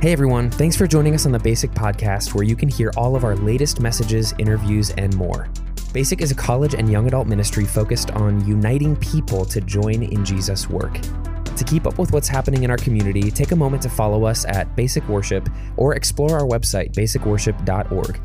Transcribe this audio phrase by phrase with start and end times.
[0.00, 3.16] Hey everyone, thanks for joining us on the Basic Podcast, where you can hear all
[3.16, 5.48] of our latest messages, interviews, and more.
[5.92, 10.24] Basic is a college and young adult ministry focused on uniting people to join in
[10.24, 11.00] Jesus' work.
[11.56, 14.44] To keep up with what's happening in our community, take a moment to follow us
[14.44, 18.20] at Basic Worship or explore our website, basicworship.org.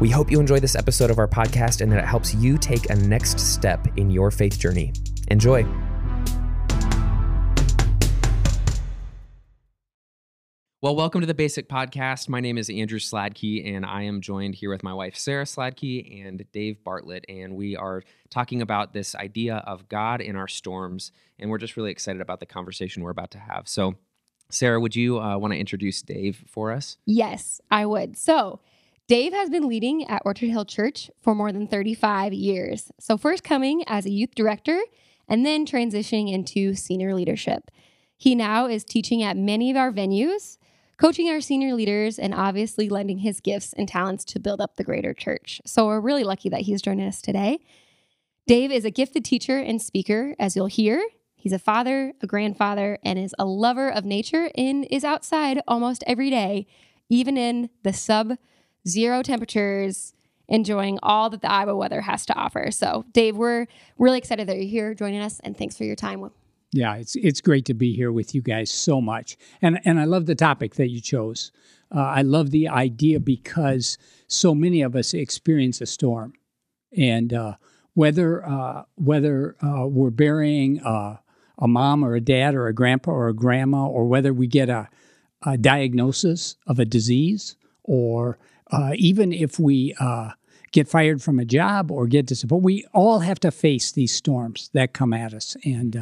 [0.00, 2.88] We hope you enjoy this episode of our podcast and that it helps you take
[2.88, 4.94] a next step in your faith journey.
[5.28, 5.66] Enjoy.
[10.82, 12.26] Well, welcome to the Basic Podcast.
[12.30, 16.24] My name is Andrew Sladkey, and I am joined here with my wife, Sarah Sladkey,
[16.24, 17.26] and Dave Bartlett.
[17.28, 21.12] And we are talking about this idea of God in our storms.
[21.38, 23.68] And we're just really excited about the conversation we're about to have.
[23.68, 23.96] So,
[24.48, 26.96] Sarah, would you uh, want to introduce Dave for us?
[27.04, 28.16] Yes, I would.
[28.16, 28.60] So,
[29.06, 32.90] Dave has been leading at Orchard Hill Church for more than 35 years.
[32.98, 34.80] So, first coming as a youth director
[35.28, 37.70] and then transitioning into senior leadership.
[38.16, 40.56] He now is teaching at many of our venues
[41.00, 44.84] coaching our senior leaders, and obviously lending his gifts and talents to build up the
[44.84, 45.60] greater church.
[45.64, 47.60] So we're really lucky that he's joining us today.
[48.46, 51.02] Dave is a gifted teacher and speaker, as you'll hear.
[51.36, 56.04] He's a father, a grandfather, and is a lover of nature and is outside almost
[56.06, 56.66] every day,
[57.08, 58.34] even in the sub
[58.86, 60.12] zero temperatures,
[60.48, 62.70] enjoying all that the Iowa weather has to offer.
[62.70, 66.30] So, Dave, we're really excited that you're here joining us, and thanks for your time.
[66.72, 70.04] Yeah, it's it's great to be here with you guys so much, and and I
[70.04, 71.50] love the topic that you chose.
[71.92, 76.34] Uh, I love the idea because so many of us experience a storm,
[76.96, 77.54] and uh,
[77.94, 81.18] whether uh, whether uh, we're burying a
[81.68, 84.88] mom or a dad or a grandpa or a grandma, or whether we get a,
[85.42, 88.38] a diagnosis of a disease, or
[88.70, 90.30] uh, even if we uh,
[90.70, 94.70] get fired from a job or get disappointed, we all have to face these storms
[94.72, 95.96] that come at us, and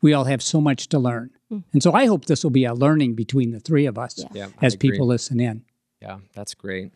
[0.00, 1.30] we all have so much to learn.
[1.50, 1.64] Mm.
[1.72, 4.48] And so I hope this will be a learning between the three of us yeah.
[4.62, 5.64] as people listen in.
[6.00, 6.92] Yeah, that's great.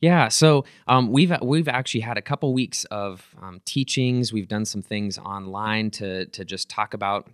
[0.00, 4.32] Yeah, so um, we've we've actually had a couple weeks of um, teachings.
[4.32, 7.28] We've done some things online to to just talk about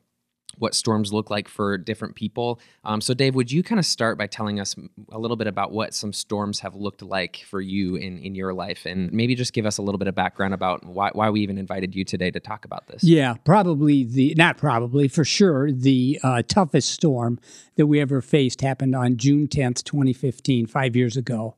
[0.58, 2.60] what storms look like for different people.
[2.84, 4.74] Um, so, Dave, would you kind of start by telling us
[5.10, 8.52] a little bit about what some storms have looked like for you in, in your
[8.52, 11.40] life, and maybe just give us a little bit of background about why, why we
[11.40, 13.04] even invited you today to talk about this?
[13.04, 17.38] Yeah, probably the not probably for sure the uh, toughest storm
[17.76, 21.54] that we ever faced happened on June tenth, twenty fifteen, five years ago.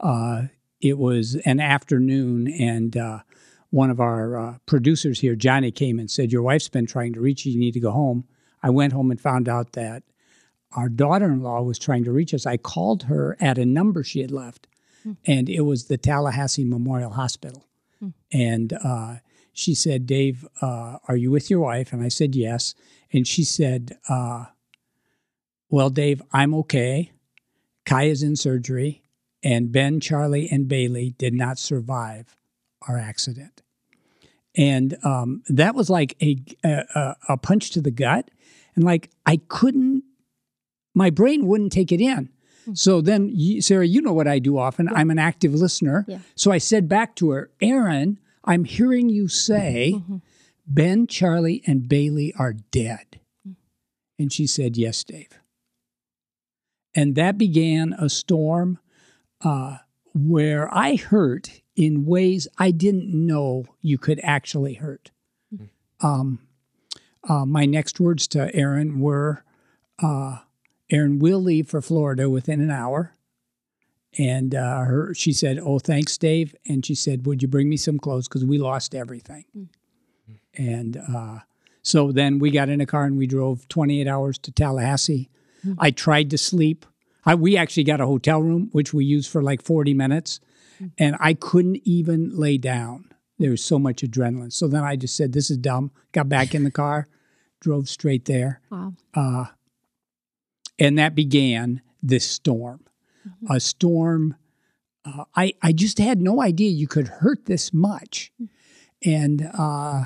[0.00, 0.48] Uh,
[0.80, 3.20] it was an afternoon, and uh,
[3.72, 7.20] one of our uh, producers here, Johnny, came and said, Your wife's been trying to
[7.20, 7.52] reach you.
[7.52, 8.24] You need to go home.
[8.62, 10.02] I went home and found out that
[10.72, 12.44] our daughter in law was trying to reach us.
[12.44, 14.68] I called her at a number she had left,
[15.06, 15.16] mm.
[15.26, 17.66] and it was the Tallahassee Memorial Hospital.
[18.02, 18.12] Mm.
[18.30, 19.16] And uh,
[19.54, 21.94] she said, Dave, uh, are you with your wife?
[21.94, 22.74] And I said, Yes.
[23.10, 24.46] And she said, uh,
[25.70, 27.12] Well, Dave, I'm okay.
[27.86, 29.02] Kaya's in surgery,
[29.42, 32.36] and Ben, Charlie, and Bailey did not survive
[32.88, 33.62] our accident.
[34.56, 38.30] And um, that was like a, a, a punch to the gut.
[38.74, 40.04] And like I couldn't,
[40.94, 42.28] my brain wouldn't take it in.
[42.62, 42.74] Mm-hmm.
[42.74, 44.86] So then, Sarah, you know what I do often.
[44.86, 44.98] Yeah.
[44.98, 46.04] I'm an active listener.
[46.06, 46.18] Yeah.
[46.34, 50.16] So I said back to her, Aaron, I'm hearing you say mm-hmm.
[50.66, 53.20] Ben, Charlie, and Bailey are dead.
[53.46, 53.52] Mm-hmm.
[54.18, 55.38] And she said, Yes, Dave.
[56.94, 58.78] And that began a storm
[59.42, 59.78] uh,
[60.14, 65.10] where I hurt in ways I didn't know you could actually hurt.
[65.54, 66.06] Mm-hmm.
[66.06, 66.38] Um,
[67.28, 69.44] uh, my next words to Aaron were,
[70.02, 70.38] uh,
[70.90, 73.14] "Erin will leave for Florida within an hour."
[74.18, 77.76] And uh, her, she said, "Oh, thanks, Dave." And she said, "Would you bring me
[77.76, 80.62] some clothes because we lost everything?" Mm-hmm.
[80.62, 81.38] And uh,
[81.82, 85.30] so then we got in a car and we drove 28 hours to Tallahassee.
[85.64, 85.80] Mm-hmm.
[85.80, 86.84] I tried to sleep.
[87.24, 90.40] I, we actually got a hotel room, which we used for like 40 minutes
[90.98, 93.12] and I couldn't even lay down.
[93.38, 94.52] There was so much adrenaline.
[94.52, 97.08] So then I just said, "This is dumb." Got back in the car,
[97.60, 98.60] drove straight there.
[98.70, 98.94] Wow.
[99.14, 99.46] Uh,
[100.78, 102.80] and that began this storm,
[103.26, 103.52] mm-hmm.
[103.52, 104.36] a storm.
[105.04, 108.32] Uh, I I just had no idea you could hurt this much,
[109.04, 110.04] and uh,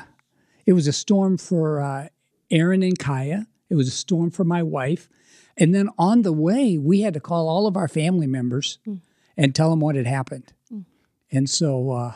[0.65, 2.09] it was a storm for uh,
[2.51, 3.47] Aaron and Kaya.
[3.69, 5.09] It was a storm for my wife,
[5.57, 9.01] and then on the way we had to call all of our family members mm.
[9.37, 10.53] and tell them what had happened.
[11.31, 12.15] And so uh,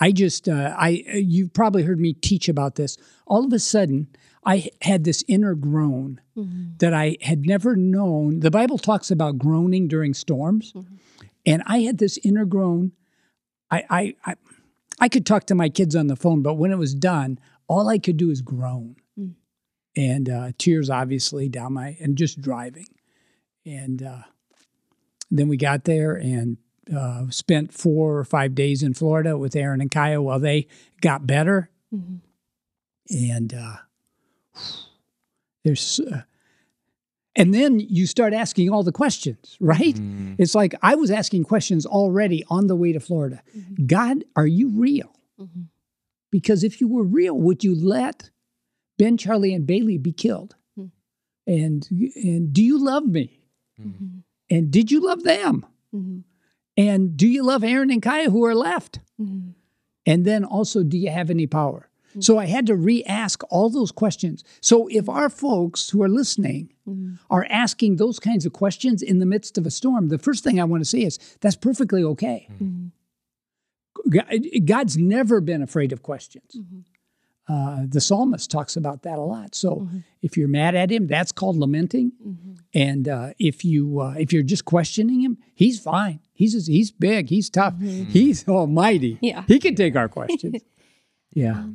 [0.00, 2.96] I just, uh, I, you've probably heard me teach about this.
[3.26, 4.08] All of a sudden,
[4.44, 6.76] I had this inner groan mm-hmm.
[6.78, 8.40] that I had never known.
[8.40, 10.72] The Bible talks about groaning during storms.
[10.72, 10.94] Mm-hmm.
[11.46, 12.92] And I had this inner groan.
[13.70, 14.34] I, I, I,
[15.00, 17.88] I, could talk to my kids on the phone, but when it was done, all
[17.88, 18.96] I could do is groan.
[19.18, 19.34] Mm.
[19.96, 22.86] And uh, tears obviously down my, and just driving.
[23.66, 24.22] And uh,
[25.30, 26.58] then we got there and
[26.94, 30.66] uh, spent four or five days in Florida with Aaron and Kaya while they
[31.00, 31.70] got better.
[31.94, 32.20] Mhm.
[33.10, 33.76] And uh,
[35.64, 36.22] there's, uh,
[37.36, 39.94] and then you start asking all the questions, right?
[39.94, 40.36] Mm.
[40.38, 43.42] It's like I was asking questions already on the way to Florida.
[43.56, 43.86] Mhm.
[43.86, 45.14] God, are you real?
[45.40, 45.68] Mhm.
[46.30, 48.30] Because if you were real, would you let
[48.98, 50.54] Ben, Charlie, and Bailey be killed?
[50.76, 50.86] Hmm.
[51.46, 53.40] And and do you love me?
[53.80, 54.22] Mhm.
[54.50, 55.66] And did you love them?
[56.76, 59.00] And do you love Aaron and Kaya who are left?
[59.20, 59.54] Mhm.
[60.06, 61.88] And then also, do you have any power?
[62.12, 62.20] Hmm.
[62.20, 64.44] So I had to re-ask all those questions.
[64.60, 67.18] So if our folks who are listening Mhm.
[67.30, 70.60] are asking those kinds of questions in the midst of a storm, the first thing
[70.60, 72.48] I want to say is that's perfectly okay.
[72.60, 72.90] Mhm.
[74.66, 76.56] God's never been afraid of questions.
[77.46, 79.54] Uh, the psalmist talks about that a lot.
[79.54, 80.02] So Mhm.
[80.22, 82.12] if you're mad at him, that's called lamenting.
[82.26, 82.56] Mhm.
[82.72, 86.20] And uh, if you uh, if you're just questioning him, he's fine.
[86.32, 87.28] He's he's big.
[87.28, 87.74] He's tough.
[87.74, 88.06] Mhm.
[88.06, 89.18] He's almighty.
[89.20, 89.44] Yeah.
[89.46, 90.62] He can take our questions.
[91.34, 91.66] yeah.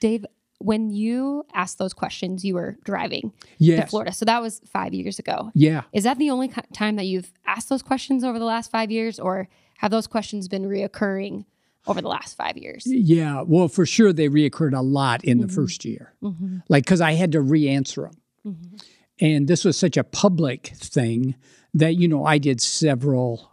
[0.00, 0.24] Dave,
[0.60, 4.12] when you asked those questions, you were driving to Florida.
[4.12, 5.50] So that was five years ago.
[5.54, 5.82] Yeah.
[5.92, 9.20] Is that the only time that you've asked those questions over the last five years,
[9.20, 11.44] or have those questions been reoccurring
[11.88, 12.84] over the last five years?
[12.86, 13.42] Yeah.
[13.42, 15.54] Well, for sure, they reoccurred a lot in the Mhm.
[15.54, 16.62] first year, Mhm.
[16.68, 18.20] like because I had to re-answer them.
[18.54, 18.82] Mhm.
[19.20, 21.34] And this was such a public thing
[21.74, 23.52] that, you know, I did several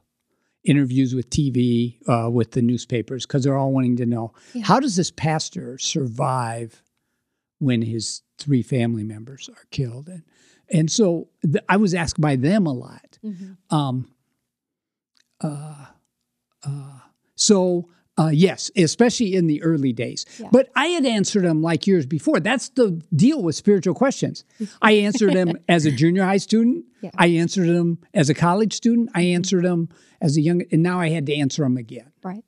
[0.63, 4.63] interviews with TV, uh, with the newspapers, because they're all wanting to know Yeah.
[4.63, 6.83] how does this pastor survive
[7.59, 10.09] when his three family members are killed?
[10.09, 10.23] And,
[10.71, 13.17] and so th- I was asked by them a lot.
[13.23, 13.57] Mhm.
[13.69, 14.09] Um,
[15.41, 15.85] uh,
[16.63, 16.99] uh,
[17.35, 20.25] so, uh, yes, especially in the early days.
[20.39, 20.47] Yeah.
[20.51, 22.39] But I had answered them like years before.
[22.39, 24.45] That's the deal with spiritual questions.
[24.81, 26.85] I answered them as a junior high student.
[27.01, 27.11] Yeah.
[27.17, 29.09] I answered them as a college student.
[29.13, 29.89] I answered them
[30.21, 32.11] as a young, and now I had to answer them again.
[32.23, 32.43] Right.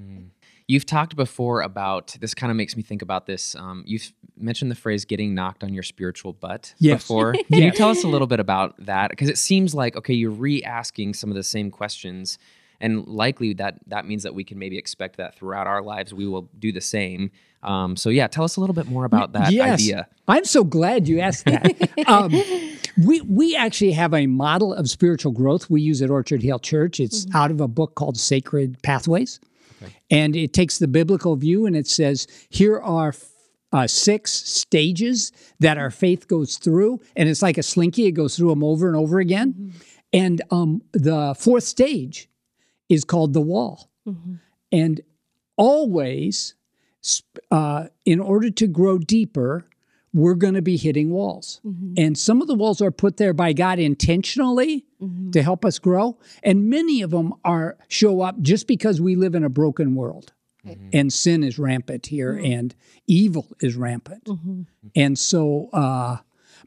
[0.00, 0.30] Mm.
[0.68, 2.34] You've talked before about this.
[2.34, 3.54] Kind of makes me think about this.
[3.54, 7.02] Um, you've mentioned the phrase "getting knocked on your spiritual butt" Yes.
[7.02, 7.32] before.
[7.52, 9.10] Can you tell us a little bit about that?
[9.10, 12.38] Because it seems like okay, you're re-asking some of the same questions,
[12.82, 16.26] and likely that that means that we can maybe expect that throughout our lives we
[16.26, 17.30] will do the same.
[17.62, 19.80] Um, so yeah, tell us a little bit more about that yes.
[19.80, 20.08] idea.
[20.26, 21.90] I'm so glad you asked that.
[22.08, 22.32] um,
[23.06, 26.98] we we actually have a model of spiritual growth we use at Orchard Hill Church.
[26.98, 29.38] It's out of a book called Sacred Pathways,
[30.10, 33.14] and it takes the biblical view and it says here are.
[33.74, 38.36] Uh, six stages that our faith goes through, and it's like a slinky; it goes
[38.36, 39.72] through them over and over again.
[40.12, 42.28] And um, the fourth stage
[42.92, 43.90] is called the wall.
[44.06, 44.40] Mhm.
[44.70, 45.00] And
[45.56, 46.54] always,
[47.50, 49.64] uh, in order to grow deeper,
[50.14, 51.60] we're going to be hitting walls.
[51.64, 51.94] Mhm.
[51.96, 55.32] And some of the walls are put there by God intentionally Mhm.
[55.32, 59.34] to help us grow, and many of them are show up just because we live
[59.34, 60.32] in a broken world.
[60.64, 60.78] Right.
[60.92, 62.54] And sin is rampant here, Mhm.
[62.54, 62.74] and
[63.06, 64.24] evil is rampant.
[64.24, 64.66] Mhm.
[64.94, 66.18] And so, uh,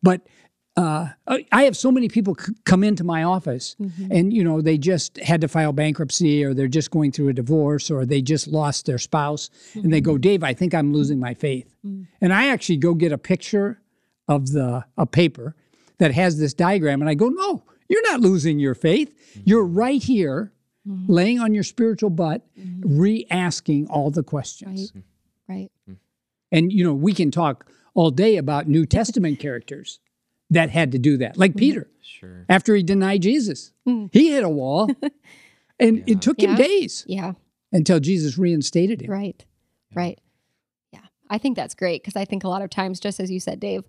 [0.01, 0.27] but
[0.77, 4.07] uh, I I have so many people c- come into my office, Mhm.
[4.11, 7.33] and you know they just had to file bankruptcy, or they're just going through a
[7.33, 11.19] divorce, or they just lost their spouse, and they go, "Dave, I think I'm losing
[11.19, 12.07] my faith." Mhm.
[12.21, 13.79] And I actually go get a picture
[14.27, 15.55] of the a paper
[15.97, 19.13] that has this diagram, and I go, "No, you're not losing your faith.
[19.45, 20.51] You're right here."
[20.87, 21.05] Mhm.
[21.07, 22.81] Laying on your spiritual butt, Mhm.
[22.85, 24.91] re-asking all the questions.
[25.47, 25.71] Right.
[26.51, 29.99] And you know, we can talk all day about New Testament characters
[30.49, 31.37] that had to do that.
[31.37, 31.59] Like Mm-hmm.
[31.59, 32.45] Peter, Sure.
[32.49, 34.09] after he denied Jesus, Mm.
[34.13, 34.89] he hit a wall.
[35.77, 36.03] And Yeah.
[36.13, 36.55] it took him Yeah.
[36.57, 37.33] days Yeah.
[37.73, 39.11] until Jesus reinstated him.
[39.11, 39.43] Right.
[39.93, 40.19] Right.
[40.93, 41.01] Yeah.
[41.29, 43.59] I think that's great because I think a lot of times, just as you said,
[43.59, 43.83] Dave,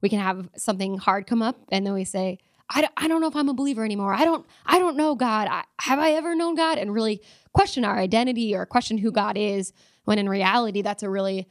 [0.00, 2.38] we can have something hard come up and then we say,
[2.70, 4.14] I don't, I don't know if I'm a believer anymore.
[4.14, 5.48] I don't I don't know God.
[5.50, 6.78] I, have I ever known God?
[6.78, 7.20] And really
[7.52, 9.72] question our identity or question who God is
[10.04, 11.48] when in reality that's a really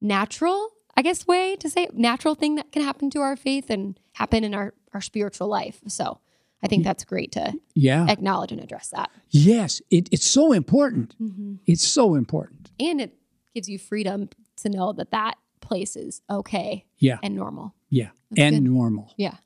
[0.00, 3.98] natural, I guess, way to say natural thing that can happen to our faith and
[4.14, 5.80] happen in our, our spiritual life.
[5.88, 6.20] So
[6.62, 8.06] I think that's great to Yeah.
[8.08, 9.10] acknowledge and address that.
[9.30, 9.82] Yes.
[9.90, 11.14] It, it's so important.
[11.20, 11.56] Mm-hmm.
[11.66, 12.70] It's so important.
[12.80, 13.14] and it
[13.54, 17.18] gives you freedom to know that that place is okay Yeah.
[17.22, 17.74] and normal.
[17.90, 18.10] Yeah.
[18.30, 18.70] That's and good.
[18.72, 19.12] normal.
[19.16, 19.36] Yeah.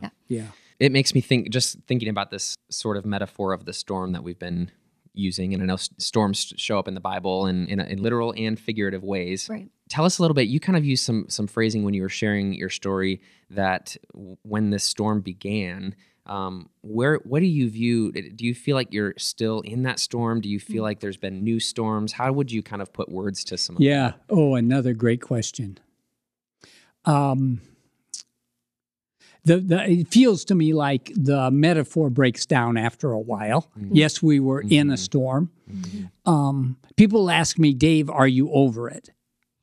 [0.00, 0.08] Yeah.
[0.28, 0.46] Yeah.
[0.80, 4.22] it makes me think just thinking about this sort of metaphor of the storm that
[4.24, 4.70] we've been
[5.14, 8.58] using and i know storms show up in the bible in, in, in literal and
[8.58, 9.68] figurative ways Right.
[9.92, 12.08] Tell us a little bit you kind of used some some phrasing when you were
[12.22, 13.20] sharing your story
[13.50, 13.94] that
[14.42, 15.94] when this storm began
[16.24, 20.40] um, where what do you view do you feel like you're still in that storm
[20.40, 20.72] do you Mm.
[20.72, 23.76] feel like there's been new storms how would you kind of put words to some
[23.76, 24.12] of Yeah.
[24.30, 25.78] Oh, another great question.
[27.04, 27.60] Um,
[29.44, 33.70] the, the it feels to me like the metaphor breaks down after a while.
[33.90, 35.50] Yes, we were in a storm.
[36.24, 39.10] Um, people ask me, Dave, are you over it?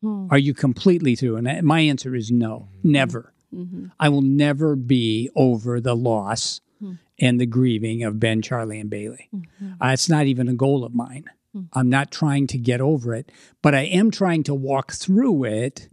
[0.01, 0.27] Hmm.
[0.29, 1.37] Are you completely through?
[1.37, 2.91] And uh, my answer is no, hmm.
[2.91, 3.33] never.
[3.53, 3.87] Mm-hmm.
[3.99, 6.93] I will never be over the loss hmm.
[7.19, 9.29] and the grieving of Ben, Charlie, and Bailey.
[9.33, 9.81] Mm-hmm.
[9.81, 11.25] Uh, it's not even a goal of mine.
[11.73, 15.89] I'm not trying to get over it, but I am trying to walk through it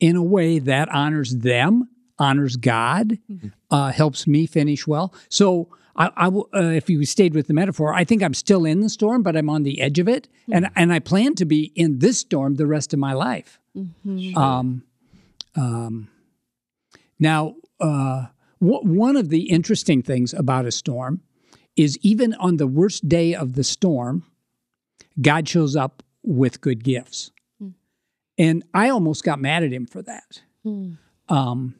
[0.00, 3.18] in a way that honors them, honors God,
[3.70, 5.14] uh, helps me finish well.
[5.28, 8.64] So, I, I will, uh, if you stayed with the metaphor, I think I'm still
[8.64, 11.44] in the storm, but I'm on the edge of it, and and I plan to
[11.44, 13.58] be in this storm the rest of my life.
[14.36, 14.82] Um,
[15.56, 16.08] um,
[17.18, 18.26] now, uh,
[18.60, 21.20] wh- one of the interesting things about a storm
[21.76, 24.24] is even on the worst day of the storm,
[25.20, 27.30] God shows up with good gifts.
[28.36, 30.42] And I almost got mad at him for that.
[31.28, 31.74] Um,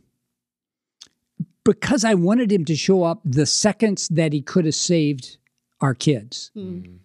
[1.69, 5.37] because I wanted him to show up the seconds that he could have saved
[5.83, 6.51] our kids.
[6.55, 6.79] Hmm.
[6.79, 6.97] Hmm.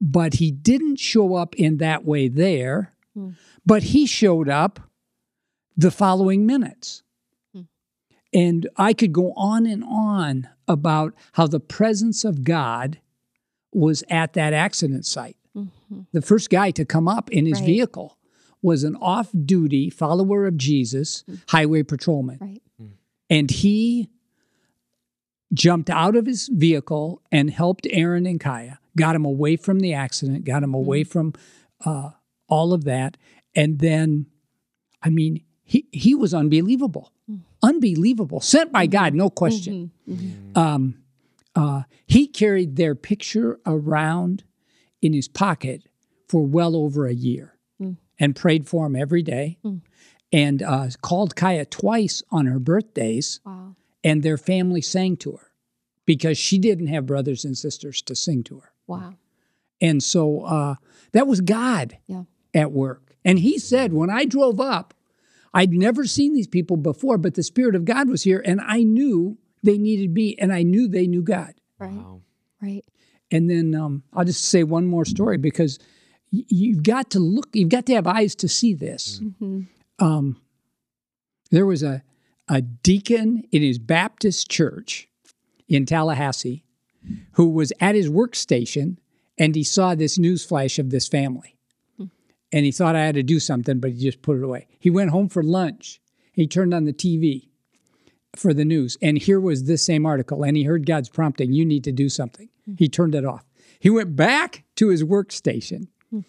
[0.00, 3.30] But he didn't show up in that way there, hmm.
[3.66, 4.78] but he showed up
[5.76, 7.02] the following minutes.
[8.32, 12.98] And I could go on and on about how the presence of God
[13.72, 15.36] was at that accident site.
[15.56, 16.00] Mm-hmm.
[16.12, 17.66] The first guy to come up in his Right.
[17.66, 18.18] vehicle
[18.60, 22.38] was an off duty follower of Jesus, highway patrolman.
[22.40, 22.62] Right.
[23.34, 24.10] And he
[25.52, 29.92] jumped out of his vehicle and helped Aaron and Kaya, got him away from the
[29.92, 31.32] accident, got him away from
[31.84, 32.10] uh,
[32.48, 33.16] all of that.
[33.56, 34.26] And then,
[35.02, 37.12] I mean, he, he was unbelievable.
[37.62, 38.40] Unbelievable.
[38.40, 39.90] Sent by God, no question.
[40.54, 41.02] Um,
[41.56, 44.44] uh, he carried their picture around
[45.02, 45.82] in his pocket
[46.28, 47.56] for well over a year
[48.20, 49.58] and prayed for him every day
[50.34, 53.76] and uh, called Kaya twice on her birthdays Wow.
[54.02, 55.50] and their family sang to her
[56.06, 58.72] because she didn't have brothers and sisters to sing to her.
[58.86, 59.14] Wow.
[59.80, 60.74] And so uh,
[61.12, 62.24] that was God Yeah.
[62.52, 63.16] at work.
[63.24, 64.92] And he said, when I drove up,
[65.54, 68.82] I'd never seen these people before, but the Spirit of God was here, and I
[68.82, 71.54] knew they needed me, and I knew they knew God.
[71.78, 71.92] Right.
[71.92, 72.20] Wow.
[72.60, 72.84] Right.
[73.30, 75.78] And then um, I'll just say one more story because
[76.32, 79.20] y- you've got to look, you've got to have eyes to see this.
[79.98, 80.40] Um,
[81.50, 82.02] there was a,
[82.48, 85.08] a deacon in his Baptist church
[85.68, 86.64] in Tallahassee
[87.32, 88.96] who was at his workstation
[89.38, 91.56] and he saw this news flash of this family.
[91.96, 92.06] Hmm.
[92.52, 94.68] And he thought I had to do something, but he just put it away.
[94.78, 96.00] He went home for lunch.
[96.32, 97.48] He turned on the TV
[98.36, 100.42] for the news, and here was this same article.
[100.42, 102.48] And he heard God's prompting, You need to do something.
[102.64, 102.74] Hmm.
[102.78, 103.44] He turned it off.
[103.78, 106.20] He went back to his workstation hmm.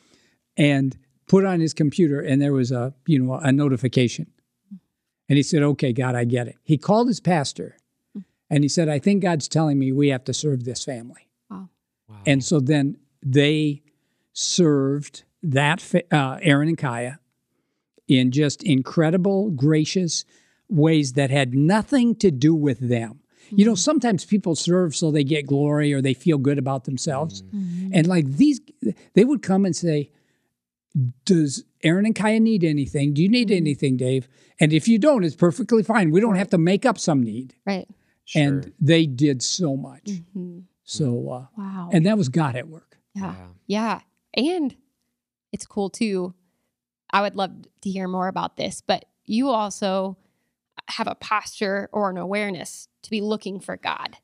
[0.57, 4.27] and put on his computer, and there was a, you know, a notification.
[5.27, 6.57] And he said, Okay, God, I get it.
[6.63, 7.77] He called his pastor
[8.49, 11.27] and he said, I think God's telling me we have to serve this family.
[11.49, 11.69] Wow.
[12.07, 12.17] wow.
[12.25, 13.81] And so then they
[14.33, 17.19] served that uh, Aaron and Kaya
[18.07, 20.25] in just incredible, gracious
[20.69, 23.19] ways that had nothing to do with them.
[23.49, 27.43] You know, sometimes people serve so they get glory or they feel good about themselves.
[27.93, 28.59] And like these,
[29.13, 30.09] they would come and say,
[31.25, 33.13] Does Aaron and Kaya need anything?
[33.13, 34.27] Do you need anything, Dave?
[34.59, 36.11] And if you don't, it's perfectly fine.
[36.11, 37.55] We don't have to make up some need.
[37.65, 37.87] Right.
[38.23, 38.41] Sure.
[38.41, 40.05] And they did so much.
[40.05, 40.59] Mm-hmm.
[40.83, 41.89] So, uh, Wow.
[41.91, 42.97] and that was God at work.
[43.13, 43.35] Yeah.
[43.67, 43.99] Yeah.
[44.33, 44.75] And
[45.51, 46.33] it's cool too.
[47.11, 50.17] I would love to hear more about this, but you also
[50.89, 54.17] have a posture or an awareness to be looking for God.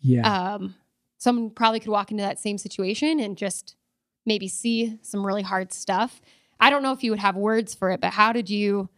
[0.00, 0.54] Yeah.
[0.54, 0.74] Um,
[1.18, 3.76] someone probably could walk into that same situation and just
[4.24, 6.20] maybe see some really hard stuff.
[6.60, 8.88] I don't know if you would have words for it, but how did you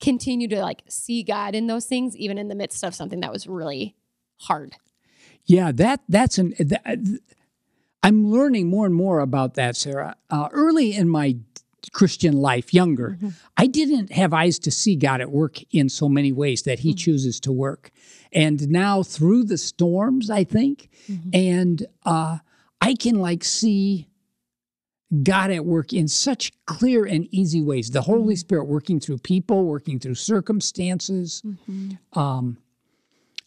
[0.00, 3.32] continue to like see God in those things, even in the midst of something that
[3.32, 3.96] was really
[4.40, 4.76] hard?
[5.44, 6.54] Yeah, that that's an.
[6.58, 7.20] That,
[8.02, 10.16] I'm learning more and more about that, Sarah.
[10.28, 11.36] Uh, early in my
[11.92, 13.18] Christian life, younger,
[13.56, 16.94] I didn't have eyes to see God at work in so many ways that He
[16.94, 17.90] chooses to work,
[18.32, 20.90] and now through the storms, I think,
[21.32, 22.38] and uh,
[22.80, 24.08] I can like see
[25.22, 27.90] God at work in such clear and easy ways.
[27.90, 31.42] The Holy Spirit working through people, working through circumstances.
[32.14, 32.58] Um,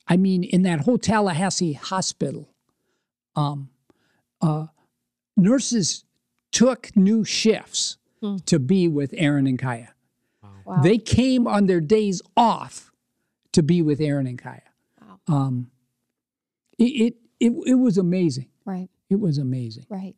[0.08, 2.50] I mean, in that whole Tallahassee hospital,
[3.36, 3.70] um,
[4.42, 4.68] uh,
[5.36, 6.04] nurses
[6.52, 8.38] took new shifts Hmm.
[8.46, 9.94] to be with Aaron and Kaya.
[10.66, 10.82] Wow.
[10.82, 12.92] They came on their days off
[13.52, 14.62] to be with Aaron and Kaya.
[15.02, 15.20] Wow.
[15.28, 15.72] Um,
[16.78, 18.48] it, it it it was amazing.
[18.66, 18.90] right.
[19.10, 19.86] It was amazing.
[19.90, 20.16] Right.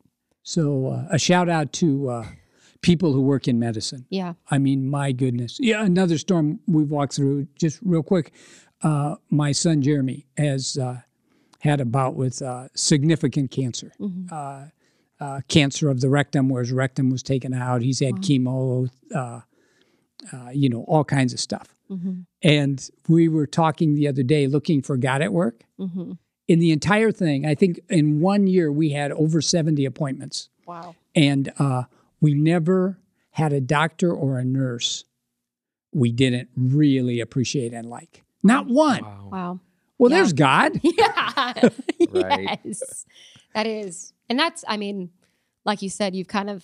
[0.48, 2.26] So uh, a shout out to uh,
[2.82, 4.06] people who work in medicine.
[4.10, 4.36] Yeah.
[4.50, 5.58] I mean, my goodness.
[5.60, 8.32] Yeah, another storm we've walked through, just real quick.
[8.82, 11.02] uh, my son Jeremy has uh,
[11.60, 13.92] had a bout with uh, significant cancer,
[14.32, 14.68] uh,
[15.20, 17.82] uh, cancer of the rectum, where his rectum was taken out.
[17.82, 19.42] He's had chemo, uh,
[20.32, 21.76] uh, you know, all kinds of stuff.
[22.42, 25.64] And we were talking the other day, looking for God at work.
[26.48, 30.96] In the entire thing, I think in one year we had over seventy appointments Wow.
[31.16, 31.84] and uh,
[32.22, 33.00] we never
[33.32, 35.04] had a doctor or a nurse
[35.94, 38.24] we didn't really appreciate and like.
[38.44, 39.04] Not one.
[39.04, 39.30] Wow.
[39.32, 39.60] Wow.
[39.98, 40.18] Well, Yeah.
[40.18, 40.80] there's God.
[40.84, 41.70] Yeah.
[42.12, 42.60] Right.
[42.64, 43.06] Yes.
[43.54, 44.14] That is.
[44.30, 45.10] And that's, I mean,
[45.66, 46.64] like you said, you've kind of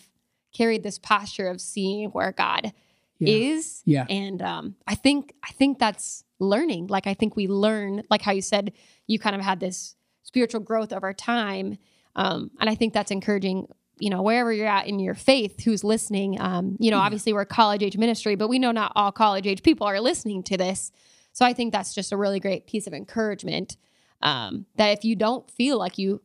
[0.56, 2.72] carried this posture of seeing where God
[3.20, 3.34] Yeah.
[3.34, 3.82] is.
[3.86, 4.06] Yeah.
[4.10, 6.88] And um, I think I think that's learning.
[6.88, 8.74] Like I think we learn, like how you said,
[9.08, 11.78] you kind of had this spiritual growth over time.
[12.16, 13.68] Um, and I think that's encouraging,
[14.00, 16.40] you know, wherever you're at in your faith, who's listening.
[16.40, 19.64] Um, you know, obviously we're college age ministry, but we know not all college age
[19.64, 20.92] people are listening to this.
[21.32, 23.78] So I think that's just a really great piece of encouragement.
[24.22, 26.22] Um, that if you don't feel like you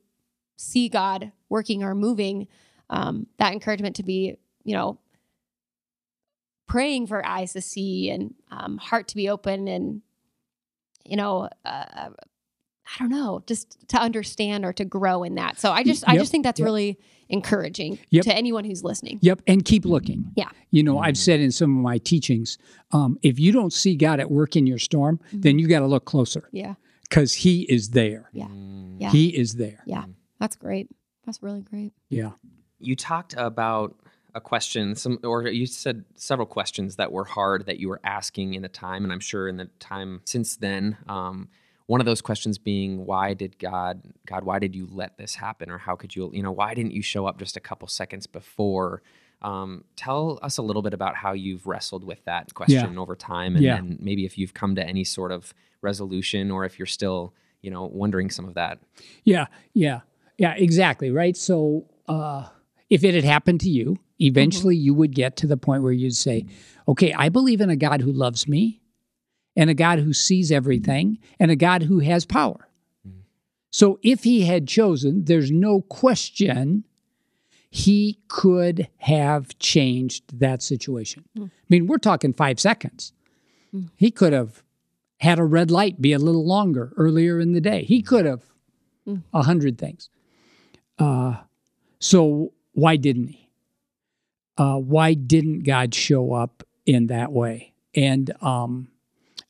[0.56, 2.46] see God working or moving,
[2.90, 4.98] um, that encouragement to be, you know,
[6.66, 10.02] praying for eyes to see and um, heart to be open and,
[11.09, 11.85] you know, uh,
[12.91, 15.59] I don't know, just to understand or to grow in that.
[15.59, 16.65] So I just, I just think that's yep.
[16.65, 16.99] really
[17.29, 18.25] encouraging Yep.
[18.25, 19.19] to anyone who's listening.
[19.21, 19.43] Yep.
[19.47, 20.33] And keep looking.
[20.37, 20.49] Yeah.
[20.71, 22.57] You know, I've said in some of my teachings,
[22.93, 25.87] um, if you don't see God at work in your storm, then you got to
[25.87, 26.75] look closer Yeah.
[27.03, 28.31] because He is there.
[28.33, 28.47] Yeah.
[28.47, 28.97] Mm.
[29.00, 29.11] Yeah.
[29.11, 29.83] He is there.
[29.85, 30.05] Yeah.
[30.41, 30.88] That's great.
[31.27, 31.93] That's really great.
[32.09, 32.31] Yeah.
[32.79, 33.97] You talked about
[34.35, 38.54] a question, some, or you said several questions that were hard that you were asking
[38.54, 40.97] in the time, and I'm sure in the time since then.
[41.08, 41.49] Um,
[41.87, 45.70] one of those questions being, why did God, God, why did you let this happen,
[45.70, 48.26] or how could you, you know, why didn't you show up just a couple seconds
[48.26, 49.02] before?
[49.40, 53.54] Um, tell us a little bit about how you've wrestled with that question over time,
[53.56, 53.76] and, Yeah.
[53.78, 57.32] and maybe if you've come to any sort of resolution, or if you're still,
[57.62, 58.80] you know, wondering some of that.
[59.25, 60.00] Yeah, yeah,
[60.37, 61.11] yeah, exactly.
[61.11, 61.37] Right.
[61.37, 62.48] So, uh,
[62.90, 64.26] if it had happened to you, Mm-hmm.
[64.26, 66.46] eventually you would get to the point where you'd say,
[66.88, 68.81] okay, I believe in a God who loves me
[69.57, 72.68] and a God who sees everything and a God who has power.
[73.07, 73.20] Mm-hmm.
[73.70, 76.85] So, if he had chosen, there's no question
[77.70, 81.24] he could have changed that situation.
[81.37, 81.46] Mm.
[81.46, 83.12] I mean, we're talking five seconds.
[83.74, 83.90] Mm.
[83.94, 84.62] He could have
[85.18, 87.85] had a red light be a little longer earlier in the day.
[87.85, 88.09] He mm-hmm.
[88.09, 88.42] could have
[89.07, 89.22] mm.
[89.35, 90.09] a hundred things.
[90.98, 91.37] Uh,
[91.98, 93.47] so why didn't he?
[94.59, 97.73] Uh, why didn't God show up in that way?
[97.94, 98.88] And um,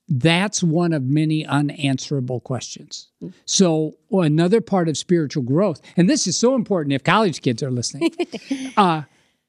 [0.09, 3.09] that's one of many unanswerable questions.
[3.47, 7.71] So another part of spiritual growth, and this is so important if college kids are
[7.71, 8.15] listening.
[8.77, 9.03] uh,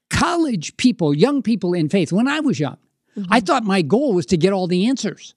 [0.08, 2.78] college people, young people in faith, when I was young,
[3.28, 5.34] I thought my goal was to get all the answers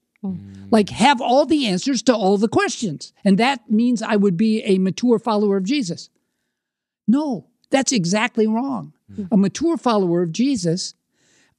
[0.70, 3.12] like have all the answers to all the questions.
[3.24, 6.08] And that means I would be a mature follower of Jesus.
[7.06, 8.94] No, that's exactly wrong.
[9.30, 10.94] A mature follower of Jesus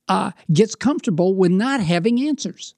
[0.07, 2.75] uh, gets comfortable with not having answers.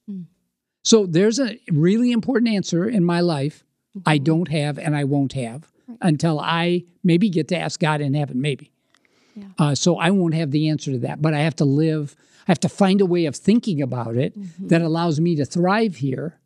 [0.83, 3.63] So there's a really important answer in my life
[4.05, 8.13] I don't have and I won't have until I maybe get to ask God in
[8.13, 8.71] heaven, maybe.
[9.59, 12.15] Uh, so I won't have the answer to that, but I have to live,
[12.47, 15.97] I have to find a way of thinking about it that allows me to thrive
[15.97, 16.39] here.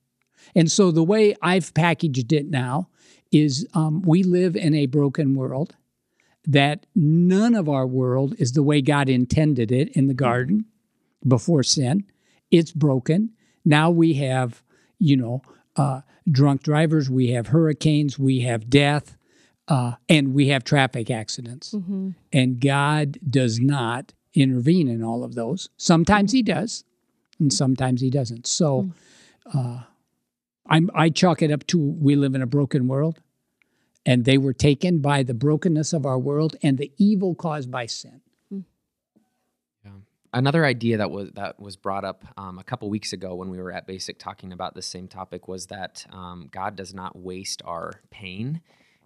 [0.56, 2.90] And so the way I've packaged it now
[3.32, 5.76] is um, we live in a broken world,
[6.48, 10.66] that none of our world is the way God intended it in the garden
[11.28, 12.06] before sin.
[12.50, 13.32] It's broken.
[13.64, 14.64] Now we have,
[14.98, 15.42] you know,
[15.76, 19.16] uh, drunk drivers, we have hurricanes, we have death,
[19.68, 21.74] uh, and we have traffic accidents.
[22.34, 25.70] And God does not intervene in all of those.
[25.78, 26.84] Sometimes He does,
[27.40, 28.48] and sometimes He doesn't.
[28.48, 28.92] So
[29.54, 29.82] uh,
[30.68, 33.22] I'm, I chalk it up to we live in a broken world,
[34.06, 37.86] and they were taken by the brokenness of our world and the evil caused by
[37.86, 38.22] sin.
[40.34, 43.62] Another idea that was that was brought up um, a couple weeks ago when we
[43.62, 47.62] were at Basic talking about the same topic was that um, God does not waste
[47.66, 48.62] our pain,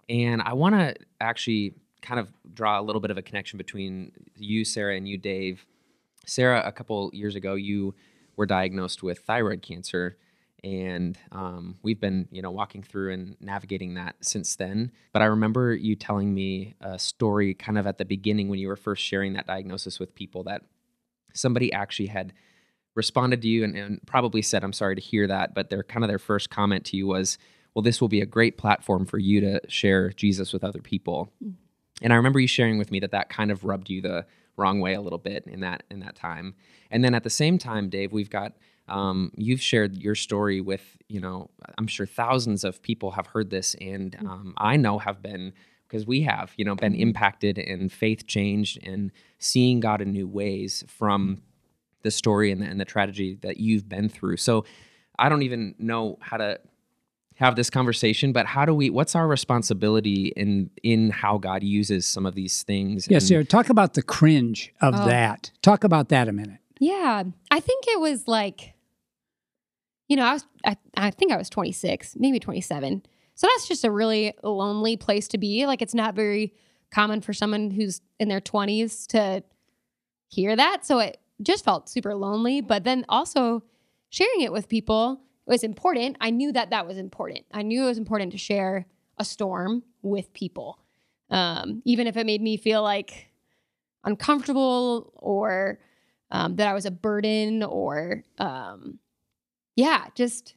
[0.08, 4.12] and I want to actually kind of draw a little bit of a connection between
[4.36, 5.66] you, Sarah, and you, Dave.
[6.26, 7.96] Sarah, a couple years ago, you
[8.36, 10.16] were diagnosed with thyroid cancer,
[10.66, 14.90] and um, we've been, you know, walking through and navigating that since then.
[15.12, 18.66] But I remember you telling me a story kind of at the beginning when you
[18.66, 20.62] were first sharing that diagnosis with people that
[21.34, 22.32] somebody actually had
[22.96, 26.02] responded to you and, and probably said, I'm sorry to hear that, but their kind
[26.02, 27.38] of their first comment to you was,
[27.74, 31.30] well, this will be a great platform for you to share Jesus with other people.
[32.02, 34.26] And I remember you sharing with me that that kind of rubbed you the
[34.56, 36.54] wrong way a little bit in that in that time.
[36.90, 38.54] And then at the same time, Dave, we've got
[38.88, 43.50] um, you've shared your story with you know i'm sure thousands of people have heard
[43.50, 44.28] this and Mm.
[44.28, 45.52] um, i know have been
[45.88, 47.02] because we have you know been Mm-hmm.
[47.02, 51.42] impacted and faith changed and seeing god in new ways from
[52.02, 54.64] the story and the, and the tragedy that you've been through so
[55.18, 56.58] i don't even know how to
[57.36, 62.06] have this conversation but how do we what's our responsibility in in how god uses
[62.06, 65.04] some of these things Yes, and- Sarah, talk about the cringe of Oh.
[65.06, 65.50] that.
[65.62, 66.60] Talk about that a minute.
[66.78, 68.74] Yeah, I think it was like,
[70.08, 73.02] you know, I was, I, I think I was 26, maybe 27.
[73.34, 75.66] So that's just a really lonely place to be.
[75.66, 76.54] Like, it's not very
[76.90, 79.42] common for someone who's in their 20s to
[80.28, 80.86] hear that.
[80.86, 82.60] So it just felt super lonely.
[82.60, 83.62] But then also
[84.10, 86.16] sharing it with people was important.
[86.20, 87.44] I knew that that was important.
[87.52, 88.86] I knew it was important to share
[89.18, 90.78] a storm with people,
[91.30, 93.30] um, even if it made me feel like
[94.04, 95.78] uncomfortable or
[96.30, 98.98] um, that I was a burden or um,
[99.76, 100.54] yeah, just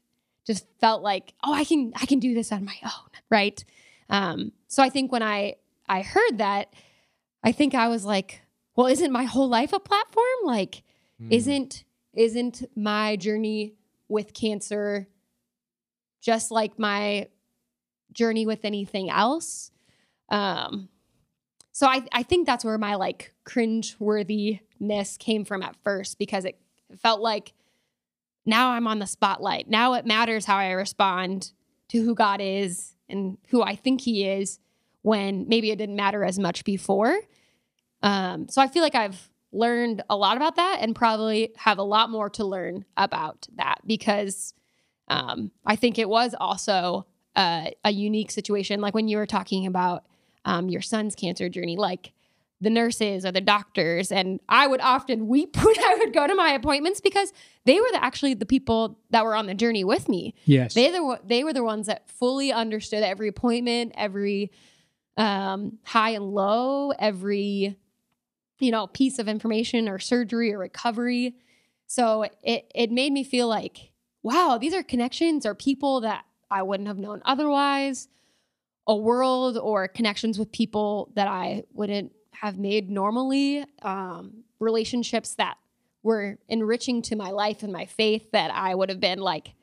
[0.48, 3.64] just felt like oh I can I can do this on my own, right?
[4.10, 5.56] Um, so I think when I
[5.88, 6.74] I heard that,
[7.44, 8.42] I think I was like,
[8.76, 10.26] well, isn't my whole life a platform?
[10.44, 10.84] Like,
[11.22, 11.34] Mm.
[11.34, 13.76] isn't isn't my journey
[14.08, 15.08] with cancer
[16.22, 17.28] just like my
[18.14, 19.72] journey with anything else?
[20.30, 20.90] Um,
[21.72, 26.46] so I, I think that's where my like cringe worthiness came from at first because
[26.46, 26.58] it
[26.98, 27.54] felt like
[28.50, 29.70] now I'm on the spotlight.
[29.70, 31.52] Now it matters how I respond
[31.90, 34.60] to who God is and who I think He is
[35.02, 37.18] when maybe it didn't matter as much before.
[38.02, 41.84] Um, so I feel like I've learned a lot about that and probably have a
[41.84, 44.54] lot more to learn about that because
[45.08, 48.82] um, I think it was also a unique situation.
[48.82, 50.04] Like when you were talking about
[50.44, 52.12] um, your son's cancer journey, like
[52.62, 56.36] the nurses or the doctors, and I would often weep when I would go to
[56.36, 57.32] my appointments because
[57.66, 60.36] they were the, actually the people that were on the journey with me.
[60.46, 60.74] Yes.
[60.74, 64.52] They the they were the ones that fully understood every appointment, every
[65.18, 67.78] um, high and low, every
[68.60, 71.36] you know piece of information or surgery or recovery.
[71.88, 73.92] So it it made me feel like
[74.22, 78.10] wow, these are connections or people that I wouldn't have known otherwise.
[78.88, 83.66] A world or connections with people that I wouldn't have made normally.
[83.82, 85.58] Um, relationships that
[86.04, 89.54] were enriching to my life and my faith that I would have been like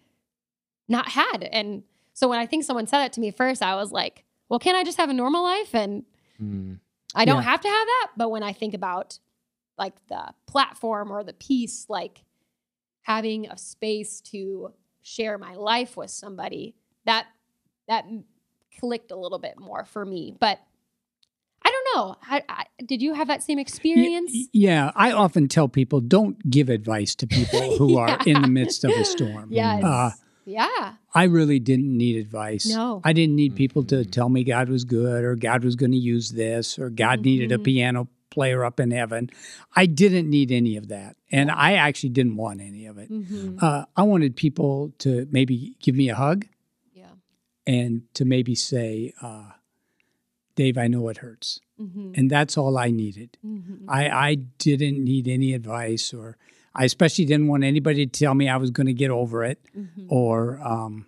[0.88, 1.42] not had.
[1.52, 1.82] And
[2.14, 4.76] so when I think someone said that to me first, I was like, well, can't
[4.76, 5.74] I just have a normal life?
[5.74, 6.04] And
[6.40, 6.78] Mm.
[7.14, 7.42] I don't Yeah.
[7.50, 8.08] have to have that.
[8.16, 9.18] But when I think about
[9.78, 12.24] like the platform or the piece, like
[13.02, 16.74] having a space to share my life with somebody,
[17.04, 17.26] that
[17.88, 18.06] that
[18.78, 20.34] clicked a little bit more for me.
[20.38, 20.58] But
[21.96, 22.16] know.
[22.22, 24.30] I, I, did you have that same experience?
[24.34, 28.48] y- Yeah, I often tell people don't give advice to people who are in the
[28.48, 29.48] midst of a storm.
[29.52, 29.82] Yes.
[29.84, 30.10] Uh,
[30.44, 30.94] yeah.
[31.14, 32.66] I really didn't need advice.
[32.66, 33.00] No.
[33.04, 35.98] I didn't need people to tell me God was good or God was going to
[35.98, 37.64] use this or God needed a Mhm.
[37.64, 39.30] piano player up in heaven.
[39.74, 41.16] I didn't need any of that.
[41.32, 43.08] And I actually didn't want any of it.
[43.08, 46.46] hmm Uh, I wanted people to maybe give me a hug
[46.92, 47.06] Yeah.
[47.66, 49.52] and to maybe say, uh,
[50.54, 51.60] Dave, I know it hurts.
[51.78, 53.36] Hmm And that's all I needed.
[53.42, 56.36] hmm I, I didn't need any advice, or
[56.74, 59.58] I especially didn't want anybody to tell me I was going to get over it
[59.74, 61.06] hmm or um,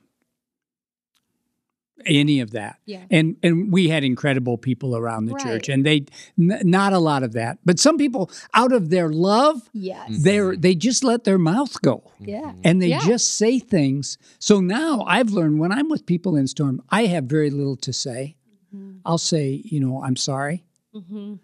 [2.07, 2.79] any of that.
[2.87, 3.05] Yeah.
[3.11, 6.07] And and we had incredible people around the church, and they
[6.39, 10.23] n- not a lot of that, but some people out of their love, Yes.
[10.23, 12.13] they they just let their mouth go.
[12.21, 12.53] Yeah.
[12.65, 13.01] And they Yeah.
[13.01, 14.17] just say things.
[14.39, 17.93] So now I've learned when I'm with people in storm, I have very little to
[17.93, 18.37] say.
[18.75, 19.01] Mhm.
[19.05, 20.65] I'll say, you know, I'm sorry.
[20.93, 21.35] hmm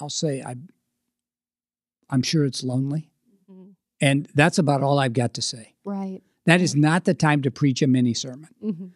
[0.00, 0.54] I'll say I
[2.10, 3.10] I'm sure it's lonely.
[3.48, 3.70] hmm
[4.00, 5.74] And that's about all I've got to say.
[5.84, 6.22] Right.
[6.46, 8.48] That is not the time to preach a mini sermon.
[8.60, 8.88] hmm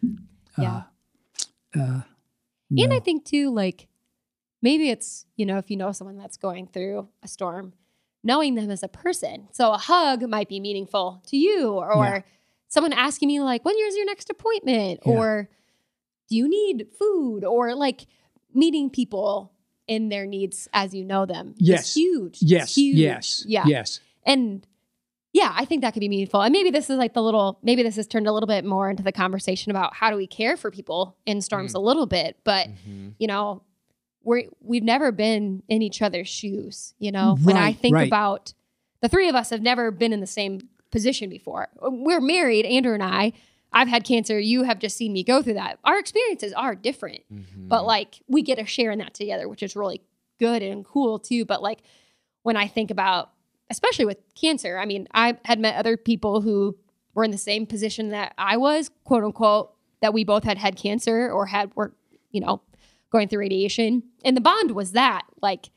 [0.59, 0.83] Yeah.
[1.74, 2.00] Uh, uh,
[2.76, 3.88] And I think too, like
[4.62, 7.72] maybe it's, you know, if you know someone that's going through a storm,
[8.24, 9.48] knowing them as a person.
[9.52, 12.22] So a hug might be meaningful to you, or, Yeah.
[12.68, 15.00] someone asking me, like, when is your next appointment?
[15.07, 15.12] Yeah.
[15.12, 15.48] Or
[16.29, 17.45] do you need food?
[17.45, 18.07] Or like
[18.55, 19.53] meeting people
[19.87, 21.55] in their needs as you know them.
[21.59, 21.95] Yes.
[21.95, 22.35] huge.
[22.35, 22.97] It's yes, huge.
[22.97, 23.65] yes, Yeah.
[23.67, 24.01] yes.
[24.25, 24.67] And
[25.33, 26.41] yeah, I think that could be meaningful.
[26.41, 28.89] And maybe this is like the little, maybe this has turned a little bit more
[28.91, 32.39] into the conversation about how do we care for people in storms a little bit.
[32.43, 33.12] But, Mhm.
[33.19, 33.62] you know,
[34.25, 36.95] we're, we've never been in each other's shoes.
[36.99, 38.07] You know, when I think right.
[38.09, 38.55] about
[39.03, 40.61] the three of us have never been in the same
[40.91, 41.69] position before.
[41.83, 43.33] We're married, Andrew and I.
[43.77, 44.39] I've had cancer.
[44.41, 45.79] You have just seen me go through that.
[45.85, 47.69] Our experiences are different Mhm.
[47.69, 50.01] but like we get a share in that together, which is really
[50.41, 51.45] good and cool too.
[51.45, 51.81] But like
[52.43, 53.31] when I think about
[53.69, 54.79] especially with cancer.
[54.79, 56.77] I mean, I had met other people who
[57.15, 60.77] were in the same position that I was, quote unquote, that we both had had
[60.77, 61.93] cancer or had were,
[62.31, 62.62] you know,
[63.11, 64.05] going through radiation.
[64.25, 65.71] And the bond was that, like,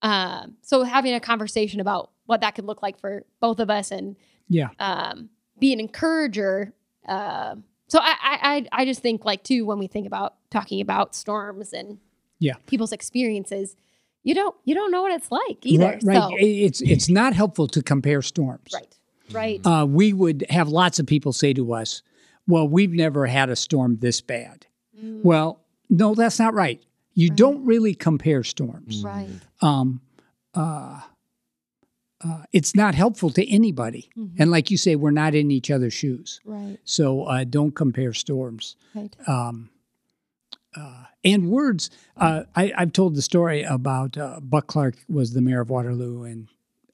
[0.00, 3.90] um, so having a conversation about what that could look like for both of us
[3.90, 4.16] and
[4.48, 4.70] Yeah.
[4.78, 6.72] um, be an encourager.
[7.06, 7.56] Uh,
[7.88, 11.14] so I, I, I I just think like too when we think about talking about
[11.14, 11.98] storms and
[12.38, 12.54] Yeah.
[12.66, 13.76] people's experiences,
[14.22, 15.84] you don't you don't know what it's like either.
[15.84, 16.02] Right.
[16.04, 16.22] right.
[16.22, 18.70] So, It's it's not helpful to compare storms.
[18.72, 18.96] right,
[19.30, 22.02] right, Uh, we would have lots of people say to us,
[22.46, 24.66] "Well, we've never had a storm this bad."
[24.98, 25.60] Mm, Well,
[25.90, 26.80] no, that's not right.
[27.14, 27.36] You Right.
[27.36, 29.02] don't really compare storms.
[29.04, 29.28] right,
[29.60, 30.00] Um,
[30.54, 31.00] uh,
[32.24, 34.08] uh, it's not helpful to anybody.
[34.16, 34.32] Mhm.
[34.38, 36.40] And like you say, we're not in each other's shoes.
[36.44, 38.76] right, So uh, don't compare storms.
[38.94, 39.14] right.
[39.28, 39.70] Um,
[40.76, 41.90] uh, and words.
[42.16, 46.22] Uh, I, I've told the story about uh, Buck Clark was the mayor of Waterloo,
[46.24, 46.48] and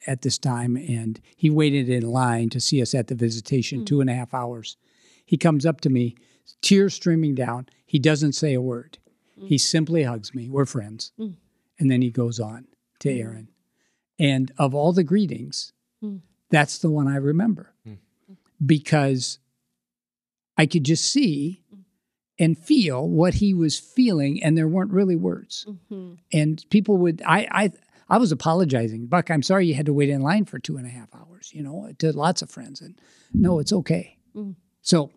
[0.06, 3.86] at this time, and he waited in line to see us at the visitation, Mm.
[3.86, 4.76] two and a half hours.
[5.24, 6.16] He comes up to me,
[6.62, 7.68] tears streaming down.
[7.86, 8.98] He doesn't say a word.
[9.40, 10.48] He simply hugs me.
[10.48, 11.34] We're friends, Mm.
[11.78, 12.66] and then he goes on
[13.00, 13.20] to Mm.
[13.20, 13.48] Aaron.
[14.18, 16.20] And of all the greetings, Mm.
[16.50, 17.98] that's the one I remember Mm.
[18.64, 19.38] because
[20.56, 21.62] I could just see
[22.38, 25.66] and feel what he was feeling, and there weren't really words.
[25.88, 27.72] hmm And people would, I, I,
[28.08, 29.30] I was apologizing, Buck.
[29.30, 31.50] I'm sorry you had to wait in line for two and a half hours.
[31.52, 33.00] You know, to lots of friends, and
[33.34, 34.18] no, it's okay.
[34.36, 34.54] Mm.
[34.82, 35.10] So,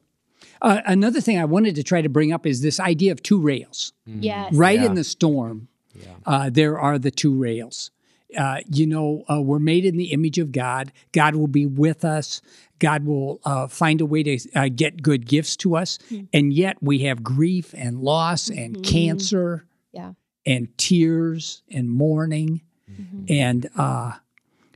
[0.61, 3.39] uh, another thing I wanted to try to bring up is this idea of two
[3.39, 3.93] rails.
[4.05, 4.53] Yes.
[4.53, 4.87] Right Yeah.
[4.87, 6.15] in the storm, Yeah.
[6.25, 7.91] uh, there are the two rails.
[8.37, 10.91] Uh, you know, uh, we're made in the image of God.
[11.11, 12.41] God will be with us.
[12.79, 15.99] God will uh, find a way to uh, get good gifts to us.
[16.09, 16.21] Hmm.
[16.33, 18.83] And yet we have grief and loss and Mhm.
[18.83, 20.13] cancer Yeah.
[20.45, 23.29] and tears and mourning Mhm.
[23.29, 24.13] and uh,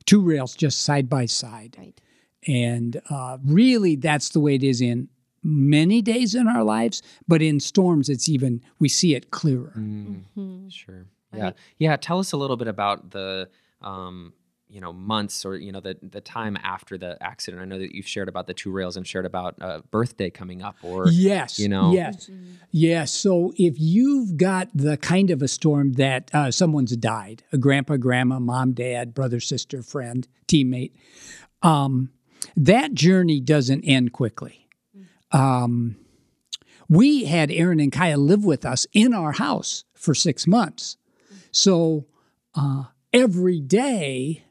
[0.05, 1.75] two rails just side by side.
[1.79, 1.99] Right.
[2.47, 5.09] And uh, really, that's the way it is in
[5.41, 7.01] many days in our lives.
[7.27, 9.73] But in storms, it's even, we see it clearer.
[9.77, 10.69] Mm,
[11.35, 11.55] Right.
[11.77, 11.89] Yeah.
[11.91, 11.95] Yeah.
[11.97, 13.49] Tell us a little bit about the,
[13.81, 14.33] um,
[14.67, 17.61] you know, months or you know the the time after the accident.
[17.61, 20.61] I know that you've shared about the two rails and shared about a birthday coming
[20.63, 21.59] up, or yes.
[21.59, 22.27] you know- Yes.
[22.29, 22.55] Mhm.
[22.71, 23.11] Yes.
[23.13, 27.97] So if you've got the kind of a storm that uh, someone's died, a grandpa,
[27.97, 30.91] grandma, mom, dad, brother, sister, friend, teammate,
[31.61, 32.09] um,
[32.57, 34.67] that journey doesn't end quickly.
[35.31, 35.97] Um,
[36.89, 40.97] we had Aaron and Kaya live with us in our house for six months.
[41.55, 42.05] So
[42.53, 44.43] uh, every day,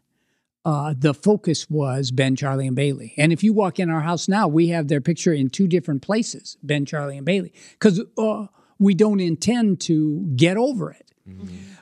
[0.65, 3.13] uh, the focus was Ben, Charlie, and Bailey.
[3.19, 6.01] And if you walk in our house now, we have their picture in two different
[6.01, 8.47] places Ben, Charlie, and Bailey, because uh,
[8.79, 11.13] we don't intend to get over it.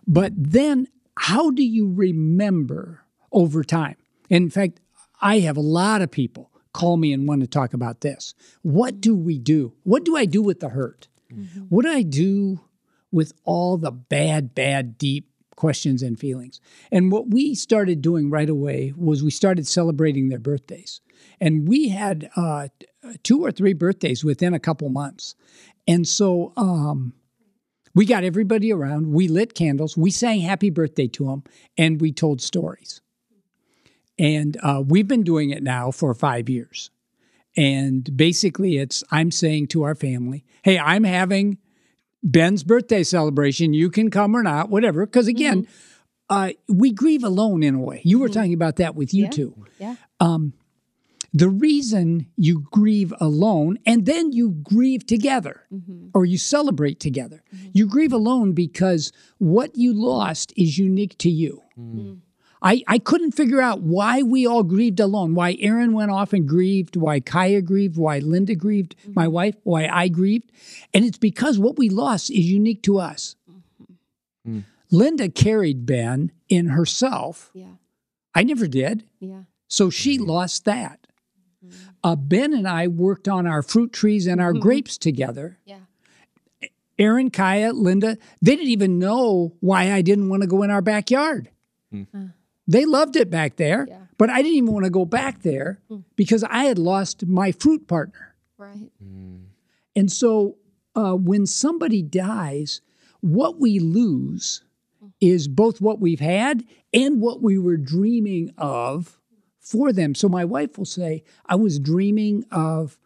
[0.08, 3.96] But then, how do you remember over time?
[4.28, 4.80] In fact,
[5.20, 8.35] I have a lot of people call me and want to talk about this.
[8.62, 9.74] What do we do?
[9.85, 11.06] What do I do with the hurt?
[11.68, 12.61] What do I do
[13.12, 16.61] with all the bad, bad, deep questions and feelings?
[16.90, 21.01] And what we started doing right away was we started celebrating their birthdays.
[21.40, 22.68] And we had uh,
[23.22, 25.35] two or three birthdays within a couple months.
[25.87, 27.14] And so um,
[27.94, 31.44] we got everybody around, we lit candles, we sang happy birthday to them,
[31.77, 33.01] and we told stories.
[34.18, 36.90] And uh, we've been doing it now for five years.
[37.57, 41.59] And basically, it's I'm saying to our family, hey, I'm having
[42.22, 43.74] Ben's birthday celebration.
[43.74, 45.06] You can come or not, whatever.
[45.06, 45.66] Because again,
[46.30, 48.00] uh, we grieve alone in a way.
[48.04, 49.30] You were talking about that with you Yeah.
[49.30, 49.64] two.
[49.80, 49.96] Yeah.
[50.20, 50.52] Um,
[51.35, 56.11] the reason you grieve alone and then you grieve together Mhm.
[56.14, 61.62] or you celebrate together, you grieve alone because what you lost is unique to you.
[62.62, 66.46] I, I couldn't figure out why we all grieved alone, why Aaron went off and
[66.46, 70.53] grieved, why Kaya grieved, why Linda grieved, my wife, why I grieved.
[70.94, 73.35] And it's because what we lost is unique to us.
[74.48, 74.64] Mm.
[74.90, 77.51] Linda carried Ben in herself.
[77.55, 77.77] Yeah.
[78.35, 79.05] I never did.
[79.20, 79.42] Yeah.
[79.68, 81.07] So she lost that.
[82.05, 84.61] Uh, ben and I worked on our fruit trees and our Mhm.
[84.61, 85.59] grapes together.
[85.64, 85.79] Yeah.
[86.98, 90.83] Aaron, Kaya, Linda, they didn't even know why I didn't want to go in our
[90.83, 91.48] backyard.
[91.92, 92.07] Mm.
[92.14, 92.18] Uh.
[92.66, 94.03] They loved it back there, Yeah.
[94.18, 96.05] but I didn't even want to go back there Mm.
[96.16, 98.35] because I had lost my fruit partner.
[98.59, 98.90] Right.
[99.03, 99.40] Mm,
[99.96, 100.57] And so
[100.94, 102.81] uh, when somebody dies,
[103.20, 104.62] what we lose
[105.20, 109.18] is both what we've had and what we were dreaming of
[109.59, 110.14] for them.
[110.14, 112.98] So my wife will say, I was dreaming of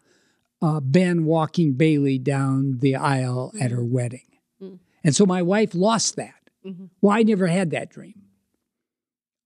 [0.61, 4.25] uh, Ben walking Bailey down the aisle at her wedding.
[4.61, 4.79] Mm.
[5.03, 6.49] And so my wife lost that.
[6.65, 6.89] Mhm.
[7.01, 8.23] Well, I never had that dream.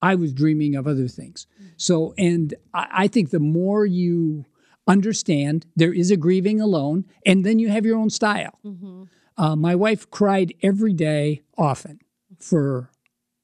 [0.02, 1.46] I was dreaming of other things.
[1.76, 4.44] So, and I, I think the more you
[4.86, 8.58] understand there is a grieving alone, and then you have your own style.
[8.64, 9.04] Mm-hmm.
[9.36, 12.00] Uh, my wife cried every day, often,
[12.38, 12.90] for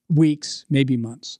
[0.08, 1.38] weeks, maybe months.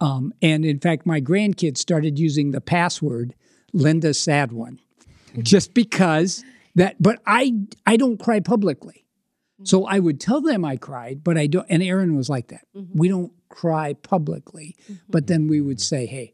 [0.00, 3.34] Um, and in fact, my grandkids started using the password
[3.72, 4.80] Linda Sad One,
[5.42, 6.44] just because
[6.74, 7.00] that.
[7.00, 7.54] But I
[7.86, 9.04] I don't cry publicly,
[9.64, 11.66] so I would tell them I cried, but I don't.
[11.68, 12.64] And Aaron was like that.
[12.94, 14.76] We don't cry publicly,
[15.08, 16.32] but then we would say, "Hey,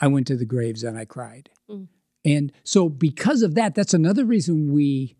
[0.00, 1.88] I went to the graves and I cried," Mm.
[2.24, 5.16] and so because of that, that's another reason we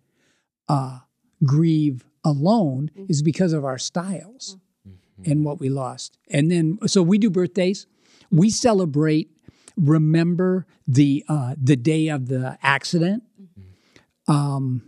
[0.68, 1.01] uh,
[1.44, 4.57] grieve alone is because of our styles
[5.25, 6.16] and what we lost.
[6.31, 7.87] And then, so we do birthdays.
[8.31, 9.31] We celebrate,
[9.77, 13.23] remember the uh, the day of the accident.
[14.29, 14.83] Um,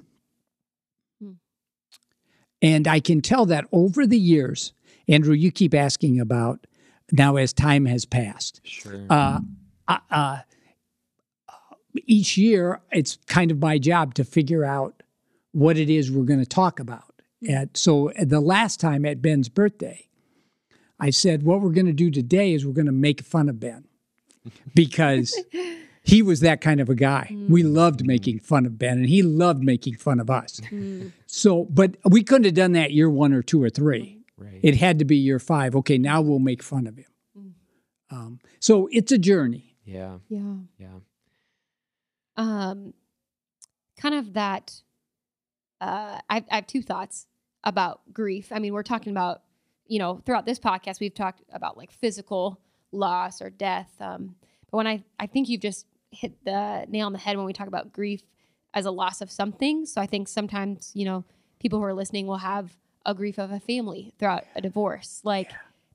[1.21, 1.33] Hmm.
[2.61, 4.73] and I can tell that over the years,
[5.09, 6.67] Andrew, you keep asking about
[7.11, 8.61] now as time has passed.
[8.65, 9.05] Sure.
[9.09, 9.41] Uh,
[9.89, 10.39] uh, uh,
[12.07, 15.03] each year, it's kind of my job to figure out
[15.53, 17.05] what it is we're going to talk about.
[17.49, 20.09] At, so the last time at Ben's birthday,
[20.99, 23.59] I said, what we're going to do today is we're going to make fun of
[23.61, 23.85] Ben
[24.75, 25.37] because
[26.05, 27.37] he was that kind of a guy.
[27.49, 30.61] We loved making fun of Ben and he loved making fun of us.
[31.27, 34.22] So, but we couldn't have done that year one or two or three.
[34.43, 34.61] Right.
[34.63, 35.75] It had to be year five.
[35.77, 37.07] Okay, now we'll make fun of him.
[38.11, 39.77] Um, so it's a journey.
[39.87, 40.19] yeah.
[40.29, 40.55] Yeah.
[40.79, 40.89] Yeah.
[42.37, 42.93] um
[43.99, 44.83] kind of that
[45.81, 47.27] uh I, I have two thoughts
[47.65, 49.43] about grief i mean we're talking about
[49.87, 54.35] you know throughout this podcast we've talked about like physical loss or death um
[54.71, 57.53] but when i i think you've just hit the nail on the head when we
[57.53, 58.23] talk about grief
[58.75, 61.25] as a loss of something so i think sometimes you know
[61.61, 65.21] people who are listening will have a grief of a family throughout a divorce.
[65.25, 65.51] Like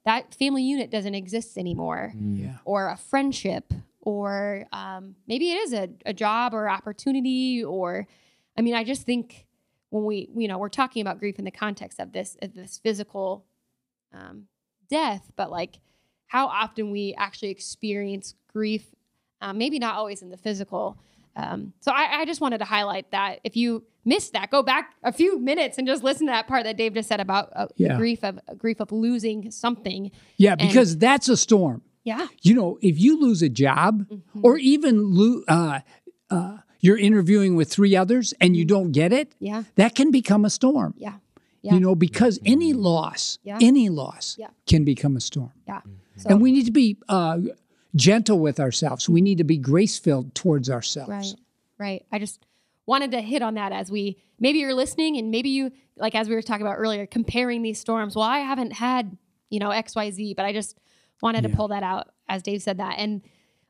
[0.05, 2.13] that family unit doesn't exist anymore.
[2.15, 2.57] Yeah.
[2.65, 8.07] or a friendship or um, maybe it is a, a job or opportunity or
[8.57, 9.45] i mean i just think
[9.89, 12.77] when we you know we're talking about grief in the context of this of this
[12.77, 13.43] physical
[14.13, 14.45] um,
[14.89, 15.79] death but like
[16.27, 18.85] how often we actually experience grief
[19.41, 20.97] um, maybe not always in the physical
[21.37, 24.93] um, so I, I just wanted to highlight that if you missed that go back
[25.03, 27.67] a few minutes and just listen to that part that dave just said about uh,
[27.75, 27.95] Yeah.
[27.97, 31.81] grief of grief of losing something Yeah, because that's a storm.
[32.03, 34.21] yeah You know, if you lose a job Mhm.
[34.43, 35.79] or even lo- uh,
[36.29, 40.43] uh, you're interviewing with three others and you don't get it, yeah that can become
[40.45, 40.93] a storm.
[40.97, 41.17] yeah
[41.61, 41.73] Yeah.
[41.73, 43.57] You know, because any loss, Yeah.
[43.69, 44.51] any loss Yeah.
[44.71, 45.51] can become a storm.
[45.67, 45.81] yeah
[46.21, 47.37] so, and we need to be uh,
[47.97, 49.09] gentle with ourselves.
[49.09, 51.09] We need to be grace filled towards ourselves.
[51.09, 51.33] Right.
[51.79, 52.05] Right.
[52.11, 52.45] I just
[52.85, 56.29] wanted to hit on that as we maybe you're listening and maybe you like as
[56.29, 58.15] we were talking about earlier, comparing these storms.
[58.15, 59.17] Well, I haven't had,
[59.49, 60.79] you know, XYZ, but I just
[61.21, 62.95] wanted to pull that out as Dave said that.
[62.97, 63.21] And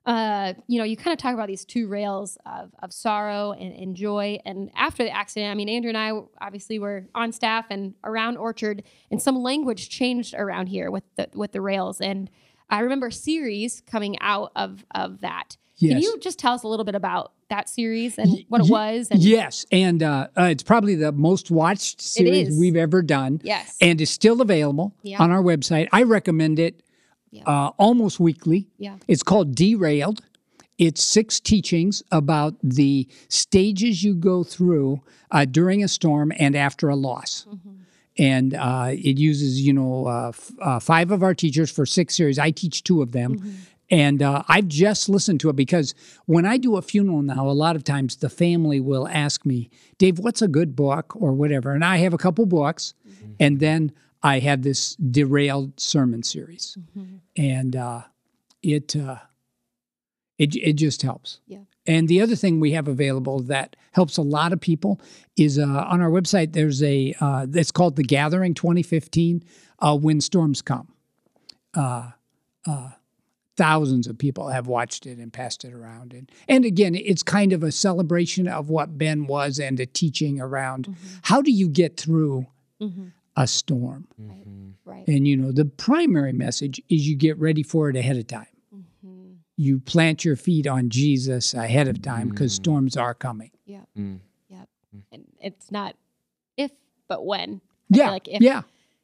[0.08, 3.74] uh, you know, you kind of talk about these two rails of, of sorrow and,
[3.76, 4.40] and joy.
[4.46, 8.38] And after the accident, I mean, Andrew and I obviously were on staff and around
[8.38, 12.00] Orchard, and some language changed around here with the with the rails.
[12.00, 12.30] And
[12.70, 15.58] I remember series coming out of of that.
[15.80, 19.10] Can you just tell us a little bit about that series and what it was?
[19.12, 23.40] And Yes, and uh, uh, it's probably the most watched series we've ever done.
[23.44, 25.22] yes, and is still available Yeah.
[25.22, 25.88] on our website.
[25.94, 26.82] I recommend it
[27.30, 27.44] Yeah.
[27.46, 28.68] uh, almost weekly.
[28.80, 28.98] Yeah.
[29.08, 30.22] It's called Derailed.
[30.80, 35.02] It's six teachings about the stages you go through
[35.32, 37.46] uh, during a storm and after a loss.
[37.48, 37.70] Mm-hmm.
[38.18, 42.16] And uh, it uses, you know, uh, f- uh, five of our teachers for six
[42.16, 42.40] series.
[42.40, 43.38] I teach two of them.
[43.38, 43.52] Mm-hmm.
[43.90, 47.52] And uh, I've just listened to it because when I do a funeral now, a
[47.52, 51.72] lot of times the family will ask me, Dave, what's a good book or whatever?
[51.72, 52.94] And I have a couple books.
[53.40, 53.92] And then
[54.24, 56.78] I have this derailed sermon series.
[56.98, 57.16] Mm-hmm.
[57.38, 58.02] And uh,
[58.62, 59.20] it, uh,
[60.38, 61.40] it, it just helps.
[61.48, 61.60] Yeah.
[61.86, 65.02] And the other thing we have available that helps a lot of people
[65.38, 69.44] is uh, on our website, there's a, uh, it's called The Gathering 2015
[69.80, 70.94] uh, When Storms Come.
[71.74, 72.12] Uh,
[72.68, 72.92] uh,
[73.56, 76.13] thousands of people have watched it and passed it around.
[76.13, 80.40] And, and again, it's kind of a celebration of what Ben was and a teaching
[80.40, 82.46] around how do you get through
[82.80, 83.13] Mhm.
[83.36, 84.08] a storm.
[84.21, 84.74] Mhm.
[84.86, 85.08] right.
[85.08, 88.46] And you know, the primary message is you get ready for it ahead of time.
[88.76, 89.38] Mhm.
[89.58, 92.56] You plant your feet on Jesus ahead of time because Mm.
[92.63, 93.50] storms are coming.
[93.98, 94.20] Mm.
[95.12, 95.96] And it's not
[96.56, 96.72] if,
[97.08, 97.62] but when.
[97.94, 98.62] I Yeah, like if- yeah,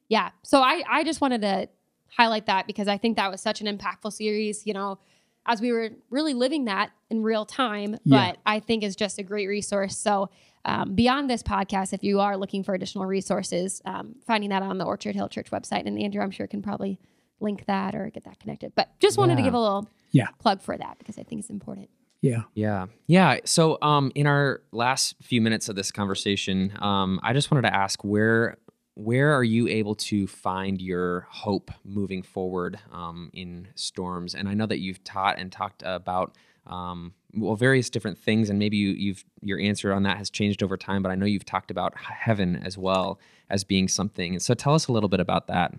[0.10, 0.30] Yeah.
[0.44, 1.68] So I, I just wanted to
[2.08, 5.00] highlight that because I think that was such an impactful series, you know,
[5.46, 8.32] as we were really living that in real time, Yeah.
[8.32, 9.98] but I think is just a great resource.
[9.98, 10.30] So
[10.66, 14.78] um, beyond this podcast, if you are looking for additional resources, um, finding that on
[14.78, 17.00] the Orchard Hill Church website, and Andrew, I'm sure can probably
[17.42, 18.72] link that or get that connected.
[18.74, 20.28] But just wanted to give a little Yeah.
[20.40, 21.90] plug for that because I think it's important.
[22.24, 22.44] Yeah.
[22.56, 22.86] Yeah.
[23.06, 23.40] Yeah.
[23.44, 27.76] So, um, in our last few minutes of this conversation, um, I just wanted to
[27.76, 28.58] ask where
[28.96, 34.36] where are you able to find your hope moving forward um, in storms?
[34.36, 38.58] And I know that you've taught and talked about um, well various different things, and
[38.58, 41.04] maybe you, you've your answer on that has changed over time.
[41.04, 43.20] But I know you've talked about heaven as well
[43.50, 44.32] as being something.
[44.32, 45.74] And so, tell us a little bit about that.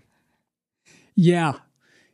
[1.15, 1.53] Yeah.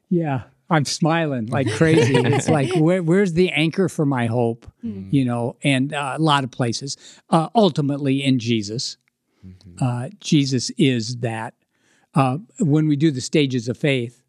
[0.09, 0.43] Yeah.
[0.71, 2.15] I'm smiling like crazy.
[2.15, 4.65] it's like, where, where's the anchor for my hope?
[4.81, 6.97] You know, and uh, a lot of places.
[7.29, 8.97] Uh, ultimately, in Jesus.
[9.79, 11.53] Uh, Jesus is that.
[12.13, 14.21] Uh, when we do the stages of faith,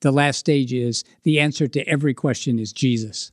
[0.00, 3.32] the last stage is the answer to every question is Jesus.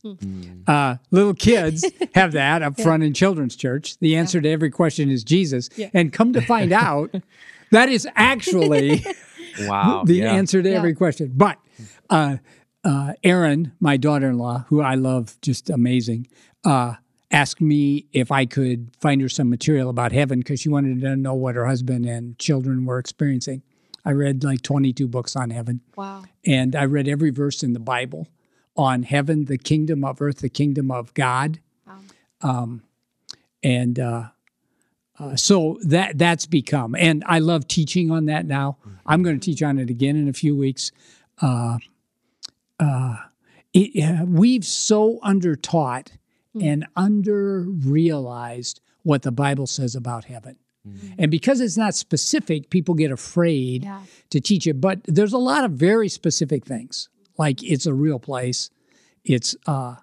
[0.67, 3.97] Uh, little kids have that up front in children's church.
[3.99, 5.69] The answer to every question is Jesus.
[5.93, 7.13] And come to find out,
[7.71, 9.03] that is actually
[9.61, 10.03] Wow.
[10.05, 10.33] the yeah.
[10.33, 10.77] answer to Yeah.
[10.77, 11.31] every question.
[11.35, 11.57] But
[12.09, 12.37] uh,
[12.83, 16.27] uh, Erin, my daughter-in-law, who I love, just amazing,
[16.63, 16.95] uh,
[17.31, 21.15] asked me if I could find her some material about heaven because she wanted to
[21.15, 23.61] know what her husband and children were experiencing.
[24.05, 26.23] I read like 22 books on heaven, Wow.
[26.45, 28.27] and I read every verse in the Bible
[28.77, 31.99] on heaven, the kingdom of earth, the kingdom of God Wow.
[32.41, 32.83] Um,
[33.63, 34.23] and uh,
[35.19, 38.77] uh, so that that's become and i love teaching on that now
[39.07, 40.91] i'm going to teach on it again in a few weeks
[41.41, 41.77] uh,
[42.79, 43.15] uh,
[43.73, 46.09] it, uh, we've so undertaught
[46.59, 50.57] and under realized what the bible says about heaven.
[51.19, 54.01] And because it's not specific people get afraid Yeah.
[54.29, 57.09] to teach it but there's a lot of very specific things.
[57.37, 58.69] Like it's a real place.
[59.25, 59.95] It's uh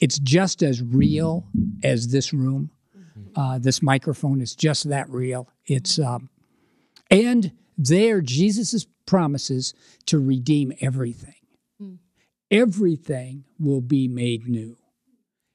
[0.00, 1.46] it's just as real
[1.84, 2.70] as this room.
[3.36, 5.48] Uh, this microphone is just that real.
[5.66, 6.28] It's um
[7.10, 9.72] and there jesus' promises
[10.06, 11.34] to redeem everything
[12.52, 14.76] everything will be made new.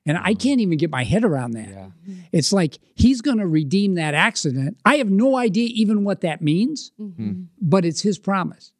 [0.05, 1.67] And i can't even get my head around that.
[1.69, 1.89] Yeah.
[2.31, 4.77] it's like he's going to redeem that accident.
[4.85, 7.43] I have no idea even what that means Mm-hmm.
[7.61, 8.71] but it's his promise.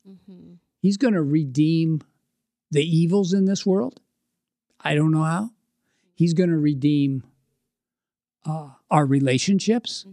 [0.82, 2.02] He's going to redeem
[2.72, 4.00] the evils in this world.
[4.80, 5.50] I don't know how.
[6.16, 7.24] He's going to redeem
[8.46, 10.06] uh, our relationships.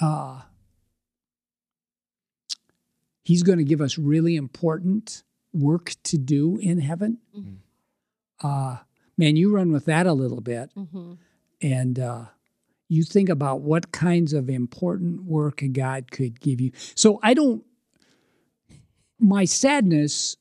[0.00, 0.40] Uh,
[3.24, 5.22] he's going to give us really important
[5.52, 7.18] work to do in heaven
[8.42, 8.76] uh,
[9.18, 11.12] man you run with that a little bit Mm-hmm.
[11.62, 12.24] and uh,
[12.88, 16.72] you think about what kinds of important work God could give you.
[16.96, 17.64] So I don't.
[19.20, 20.36] My sadness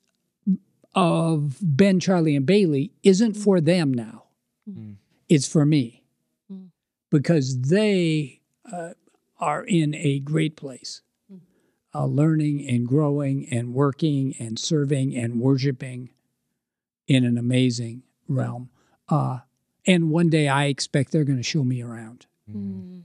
[0.95, 4.23] of Ben, Charlie, and Bailey isn't for them now.
[4.69, 4.95] Mm.
[5.27, 6.03] It's for me
[6.51, 6.69] Mm.
[7.11, 8.41] because they
[8.71, 8.93] uh,
[9.39, 11.01] are in a great place,
[11.93, 16.09] uh, learning and growing and working and serving and worshiping
[17.07, 18.69] in an amazing realm.
[19.07, 19.39] Uh,
[19.85, 22.27] and one day I expect they're going to show me around.
[22.49, 23.03] Mm.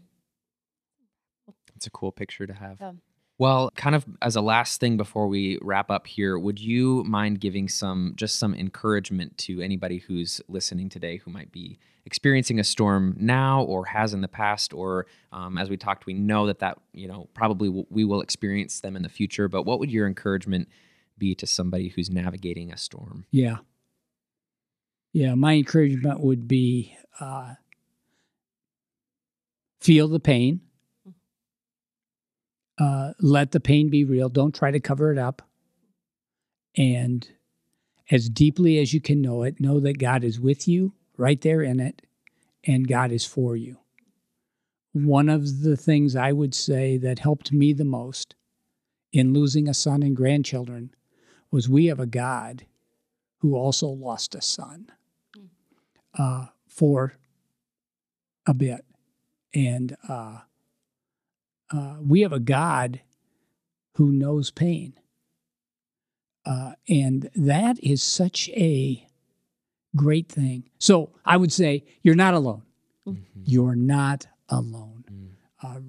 [1.75, 2.79] It's a cool picture to have.
[2.81, 2.93] Yeah.
[3.37, 7.41] Well, kind of as a last thing before we wrap up here, would you mind
[7.41, 12.65] giving some just some encouragement to anybody who's listening today who might be experiencing a
[12.65, 16.61] storm now or has in the past, or um, as we talked, we know that
[16.61, 19.49] that you know probably w- we will experience them in the future.
[19.49, 20.69] But what would your encouragement
[21.19, 23.27] be to somebody who's navigating a storm?
[23.31, 23.59] Yeah.
[25.13, 27.55] Yeah, my encouragement would be uh,
[29.81, 30.61] feel the pain.
[32.79, 34.29] Uh, let the pain be real.
[34.29, 35.43] Don't try to cover it up.
[36.77, 37.29] And
[38.11, 41.63] as deeply as you can know it, know that God is with you right there
[41.63, 42.03] in it,
[42.65, 43.79] and God is for you.
[44.93, 48.35] One of the things I would say that helped me the most
[49.13, 50.93] in losing a son and grandchildren
[51.51, 52.65] was we have a God
[53.39, 54.91] who also lost a son
[56.19, 57.15] uh, for
[58.47, 58.85] a bit.
[59.55, 60.41] And uh,
[61.75, 63.01] uh, we have a God
[63.97, 64.95] who knows pain.
[66.47, 69.07] Uh, and that is such a
[69.97, 70.69] great thing.
[70.79, 72.63] So I would say, you're not alone.
[73.45, 75.05] You're not alone.
[75.63, 75.81] Uh,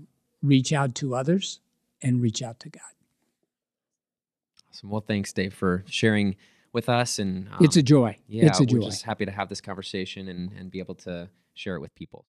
[0.42, 1.60] reach out to others
[2.02, 2.82] and reach out to God.
[4.70, 4.90] Awesome.
[4.90, 6.36] Well, thanks, Dave, for sharing
[6.74, 7.20] with us.
[7.20, 8.18] And um, it's a joy.
[8.28, 8.86] yeah, it's a we're joy.
[8.86, 12.26] just happy to have this conversation and and be able to share it with people.